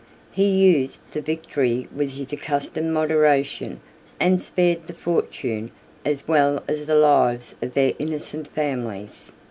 [0.31, 3.81] He used the victory with his accustomed moderation,
[4.19, 5.69] and spared the fortune,
[6.03, 9.31] as well as the lives of their innocent families.